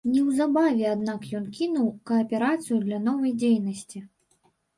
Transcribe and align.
Неўзабаве, 0.11 0.85
аднак, 0.93 1.27
ён 1.39 1.45
кінуў 1.57 1.91
кааперацыю 2.13 2.81
для 2.87 2.99
новай 3.05 3.37
дзейнасці. 3.45 4.05